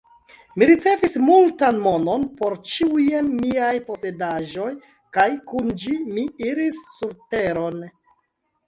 [0.59, 4.69] Mi ricevis multan monon por ĉiujn miaj posedaĵoj,
[5.19, 7.81] kaj kun ĝi, mi iris surteron.